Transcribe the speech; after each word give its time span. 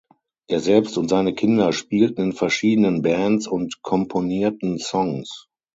Er 0.49 0.59
selbst 0.61 0.97
und 0.97 1.09
seine 1.09 1.35
Kinder 1.35 1.71
spielten 1.73 2.21
in 2.23 2.33
verschiedenen 2.33 3.03
Bands 3.03 3.45
und 3.45 3.83
komponierten 3.83 4.79
Songs. 4.79 5.47